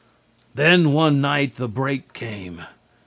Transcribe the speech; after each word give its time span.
"Then, 0.55 0.93
one 0.93 1.21
night, 1.21 1.57
the 1.57 1.67
break 1.67 2.13
came. 2.13 2.63